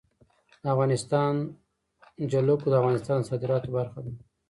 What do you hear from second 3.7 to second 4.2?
برخه ده.